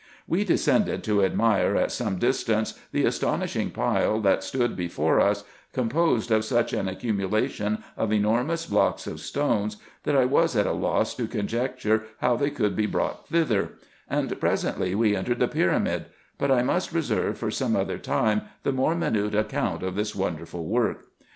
We 0.25 0.43
descended 0.43 1.03
to 1.03 1.23
admire 1.23 1.75
at 1.75 1.91
some 1.91 2.17
distance 2.17 2.73
the 2.91 3.05
astonishing 3.05 3.69
pile 3.69 4.19
that 4.21 4.43
stood 4.43 4.75
before 4.75 5.19
us, 5.19 5.43
composed 5.73 6.31
of 6.31 6.43
such 6.43 6.73
an 6.73 6.87
accumulation 6.87 7.83
of 7.95 8.11
enormous 8.11 8.65
blocks 8.65 9.05
of 9.05 9.19
stones, 9.19 9.77
that 10.01 10.15
I 10.15 10.25
was 10.25 10.55
at 10.55 10.65
a 10.65 10.71
loss 10.71 11.13
to 11.17 11.27
conjecture 11.27 12.05
how 12.19 12.35
they 12.35 12.49
could 12.49 12.75
be 12.75 12.87
brought 12.87 13.27
thither; 13.27 13.73
and 14.09 14.39
presently 14.39 14.95
we 14.95 15.15
entered 15.15 15.37
the 15.37 15.47
pyramid: 15.47 16.07
but 16.39 16.49
I 16.49 16.63
must 16.63 16.91
reserve 16.93 17.37
for 17.37 17.51
some 17.51 17.75
other 17.75 17.99
time 17.99 18.41
the 18.63 18.71
more 18.73 18.95
minute 18.95 19.35
account 19.35 19.83
of 19.83 19.93
this 19.93 20.15
wonderful 20.15 20.65
work. 20.65 21.09